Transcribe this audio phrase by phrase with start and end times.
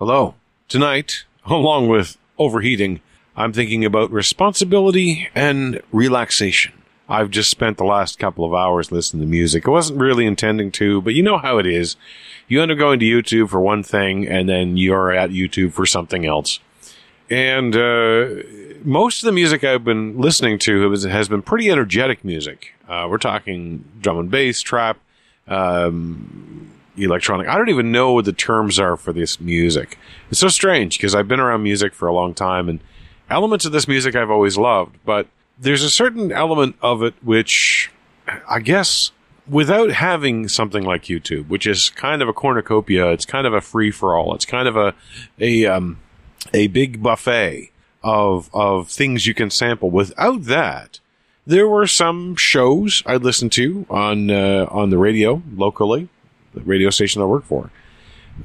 [0.00, 0.34] Hello.
[0.66, 3.00] Tonight, along with overheating,
[3.36, 6.72] I'm thinking about responsibility and relaxation.
[7.08, 9.68] I've just spent the last couple of hours listening to music.
[9.68, 11.94] I wasn't really intending to, but you know how it is.
[12.48, 15.86] You end up going to YouTube for one thing, and then you're at YouTube for
[15.86, 16.58] something else.
[17.30, 18.30] And uh,
[18.82, 22.74] most of the music I've been listening to has, been pretty energetic music.
[22.88, 24.98] Uh, we're talking drum and bass, trap,
[25.46, 27.48] um, electronic.
[27.48, 29.98] I don't even know what the terms are for this music.
[30.30, 32.80] It's so strange because I've been around music for a long time and
[33.30, 35.26] elements of this music I've always loved, but
[35.58, 37.90] there's a certain element of it which
[38.48, 39.12] I guess
[39.48, 43.60] without having something like YouTube, which is kind of a cornucopia, it's kind of a
[43.60, 44.34] free for all.
[44.34, 44.94] It's kind of a
[45.38, 45.98] a um,
[46.52, 47.70] a big buffet
[48.02, 49.90] of of things you can sample.
[49.90, 51.00] Without that,
[51.46, 56.08] there were some shows I listened to on uh, on the radio locally,
[56.54, 57.70] the radio station I work for,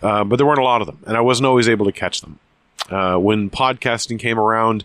[0.02, 2.22] uh, but there weren't a lot of them, and I wasn't always able to catch
[2.22, 2.40] them.
[2.90, 4.84] Uh, when podcasting came around,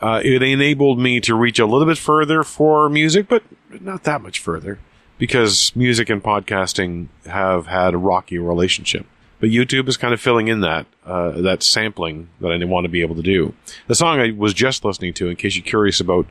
[0.00, 3.42] uh, it enabled me to reach a little bit further for music, but
[3.80, 4.78] not that much further
[5.18, 9.06] because music and podcasting have had a rocky relationship.
[9.38, 12.84] But YouTube is kind of filling in that uh, that sampling that I didn't want
[12.84, 13.54] to be able to do.
[13.86, 16.26] The song I was just listening to, in case you're curious about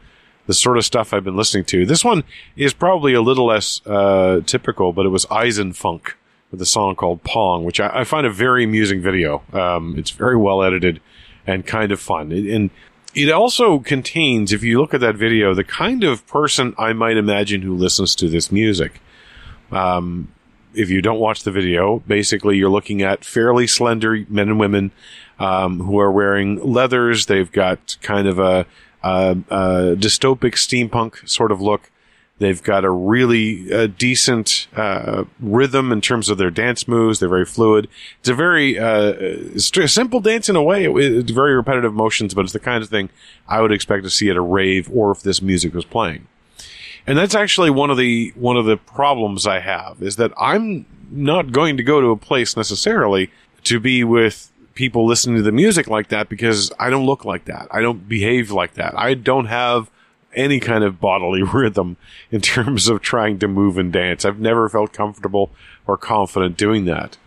[0.46, 2.24] the sort of stuff I've been listening to, this one
[2.56, 6.14] is probably a little less uh, typical, but it was Eisenfunk
[6.52, 9.44] with a song called Pong, which I, I find a very amusing video.
[9.54, 11.02] Um, it's very well edited
[11.46, 12.32] and kind of fun.
[12.32, 12.70] and
[13.16, 17.18] it also contains, if you look at that video, the kind of person I might
[17.18, 19.02] imagine who listens to this music.
[19.72, 20.32] Um,
[20.74, 24.92] if you don't watch the video, basically you're looking at fairly slender men and women
[25.40, 27.26] um, who are wearing leathers.
[27.26, 28.68] They've got kind of a,
[29.02, 31.90] a, a dystopic steampunk sort of look.
[32.40, 37.20] They've got a really uh, decent uh, rhythm in terms of their dance moves.
[37.20, 37.90] They're very fluid.
[38.22, 40.86] It's a very uh, simple dance in a way.
[40.86, 43.10] It's very repetitive motions, but it's the kind of thing
[43.48, 46.28] I would expect to see at a rave or if this music was playing.
[47.06, 50.86] And that's actually one of the one of the problems I have is that I'm
[51.12, 53.32] not going to go to a place necessarily
[53.66, 57.46] to be with people listening to the music like that because I don't look like
[57.46, 57.68] that.
[57.72, 58.98] I don't behave like that.
[58.98, 59.90] I don't have
[60.36, 61.98] any kind of bodily rhythm
[62.32, 64.26] in terms of trying to move and dance.
[64.26, 65.52] I've never felt comfortable
[65.88, 67.18] or confident doing that.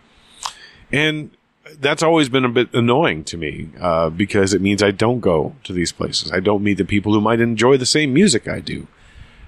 [0.91, 1.31] And
[1.79, 5.55] that's always been a bit annoying to me uh, because it means I don't go
[5.63, 6.31] to these places.
[6.31, 8.87] I don't meet the people who might enjoy the same music I do.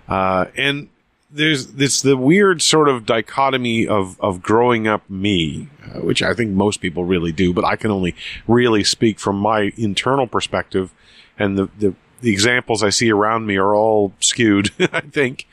[0.08, 0.90] Uh, and
[1.32, 6.34] there's this the weird sort of dichotomy of of growing up me, uh, which I
[6.34, 8.16] think most people really do, but I can only
[8.48, 10.94] really speak from my internal perspective,
[11.38, 15.48] and the the the examples I see around me are all skewed, I think.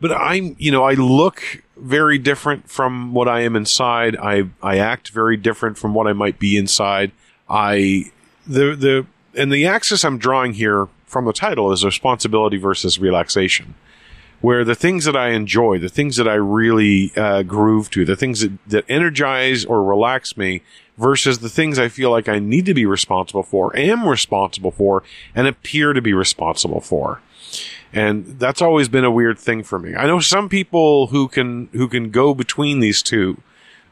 [0.00, 4.16] But I'm, you know, I look very different from what I am inside.
[4.16, 7.10] I, I act very different from what I might be inside.
[7.50, 8.12] I,
[8.46, 9.06] the, the,
[9.36, 13.74] and the axis I'm drawing here from the title is responsibility versus relaxation
[14.42, 18.16] where the things that I enjoy, the things that I really uh, groove to, the
[18.16, 20.62] things that, that energize or relax me
[21.02, 25.02] versus the things I feel like I need to be responsible for, am responsible for,
[25.34, 27.20] and appear to be responsible for.
[27.92, 29.96] And that's always been a weird thing for me.
[29.96, 33.42] I know some people who can, who can go between these two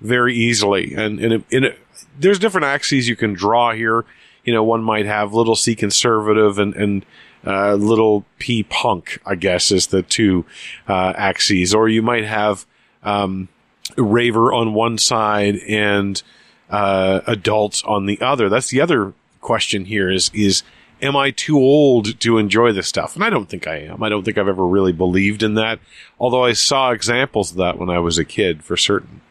[0.01, 0.95] very easily.
[0.95, 1.75] And, and,
[2.19, 4.05] there's different axes you can draw here.
[4.45, 7.07] You know, one might have little c conservative and, and,
[7.47, 10.45] uh, little p punk, I guess, is the two
[10.89, 11.75] uh, axes.
[11.75, 12.67] Or you might have
[13.03, 13.49] um,
[13.97, 16.23] raver on one side and
[16.71, 18.49] uh, adults on the other.
[18.49, 20.63] That's the other question here is is
[21.03, 23.15] am I too old to enjoy this stuff?
[23.15, 24.03] And I don't think I am.
[24.03, 25.81] I don't think I've ever really believed in that.
[26.19, 29.23] Although I saw examples of that when I was a kid for certain.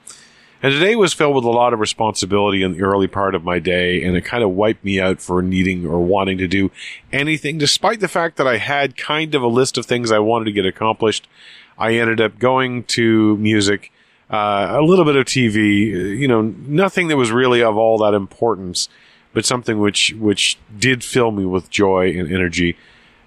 [0.61, 3.59] And today was filled with a lot of responsibility in the early part of my
[3.59, 6.69] day, and it kind of wiped me out for needing or wanting to do
[7.13, 10.45] anything, despite the fact that I had kind of a list of things I wanted
[10.45, 11.29] to get accomplished.
[11.77, 13.93] I ended up going to music,
[14.29, 18.13] uh, a little bit of TV, you know, nothing that was really of all that
[18.13, 18.89] importance,
[19.33, 22.77] but something which, which did fill me with joy and energy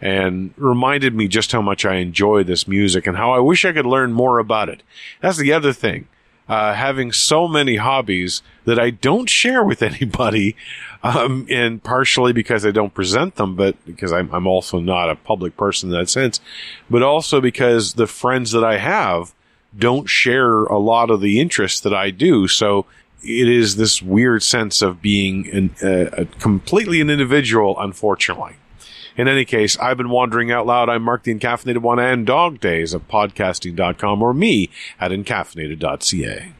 [0.01, 3.73] and reminded me just how much I enjoy this music and how I wish I
[3.73, 4.83] could learn more about it.
[5.21, 6.09] That's the other thing
[6.49, 10.57] uh, having so many hobbies that I don't share with anybody,
[11.03, 15.17] um, and partially because I don't present them, but because I'm, I'm also not a
[15.17, 16.41] public person in that sense,
[16.91, 19.35] but also because the friends that I have
[19.77, 22.49] don't share a lot of the interests that I do.
[22.49, 22.87] So
[23.23, 28.57] it is this weird sense of being an, uh, a completely an individual, unfortunately.
[29.17, 30.89] In any case, I've been wandering out loud.
[30.89, 36.53] I'm Mark the Encaffeinated One and Dog Days of podcasting.com or me at encaffeinated.ca.